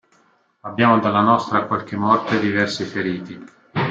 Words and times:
Abbiamo 0.61 0.97
dalla 0.99 1.21
nostra 1.21 1.67
qualche 1.67 1.95
morto 1.95 2.33
e 2.33 2.39
diversi 2.39 2.85
feriti,…. 2.85 3.45